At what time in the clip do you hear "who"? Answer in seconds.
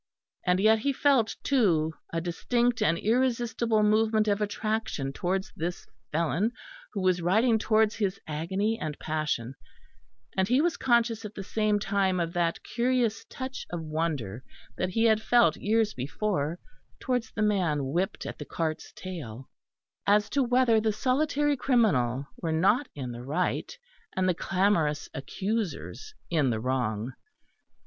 6.93-7.01